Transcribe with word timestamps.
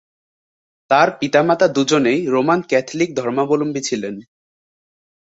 তার 0.91 1.07
পিতামাতা 1.19 1.67
দুজনেই 1.67 2.19
রোমান 2.27 2.59
ক্যাথলিক 2.67 3.09
ধর্মাবলম্বী 3.15 3.81
ছিলেন। 3.81 4.15